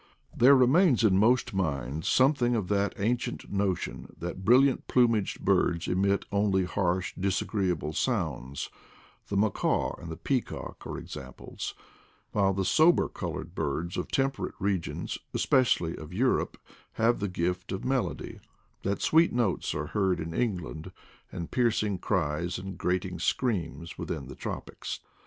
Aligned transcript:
There 0.35 0.55
remains 0.55 1.03
in 1.03 1.19
most 1.19 1.53
minds 1.53 2.07
something 2.07 2.55
of 2.55 2.69
that 2.69 2.95
ancient 2.97 3.53
notion 3.53 4.15
that 4.17 4.43
brilliant 4.43 4.87
plumaged 4.87 5.45
birds 5.45 5.87
emit 5.87 6.25
only 6.31 6.65
harsh 6.65 7.13
disagree 7.13 7.69
able 7.69 7.93
sounds— 7.93 8.71
the 9.29 9.37
macaw 9.37 9.95
and 10.01 10.09
the 10.09 10.17
peacock 10.17 10.87
are 10.87 10.97
ex 10.97 11.15
amples; 11.15 11.75
while 12.31 12.51
the 12.51 12.65
sober 12.65 13.07
colored 13.09 13.53
birds 13.53 13.95
of 13.95 14.07
temper 14.09 14.47
ate 14.47 14.55
regions, 14.59 15.19
especially 15.35 15.95
of 15.95 16.15
Europe, 16.15 16.57
have 16.93 17.19
the 17.19 17.27
gift 17.29 17.71
of 17.71 17.85
melody; 17.85 18.39
that 18.81 19.03
sweet 19.03 19.31
notes 19.31 19.75
are 19.75 19.85
heard 19.93 20.19
in 20.19 20.33
England, 20.33 20.91
and 21.31 21.51
piercing 21.51 21.99
cries 21.99 22.57
and 22.57 22.75
grating 22.79 23.19
screams 23.19 23.99
within 23.99 24.25
the 24.25 24.35
tropics. 24.35 24.99